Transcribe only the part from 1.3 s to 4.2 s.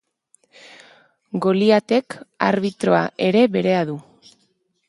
Goliatek arbitroa ere berea du.